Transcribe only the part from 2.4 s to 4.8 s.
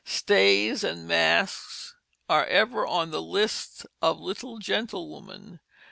ever on the lists of little